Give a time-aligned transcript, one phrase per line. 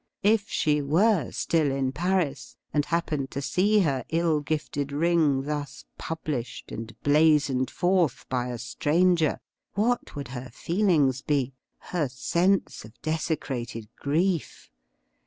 [0.23, 5.85] If she were still in Paris, and happened to see her ill gifted ring thus
[5.99, 9.39] published and blazoned forth by a stranger,
[9.75, 11.53] what would her feelings be—
[11.93, 14.71] her sense of desecrated grief?